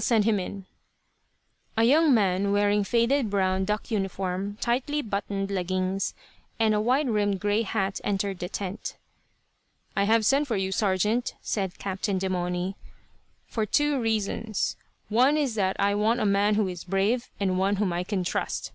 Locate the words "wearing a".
2.50-2.84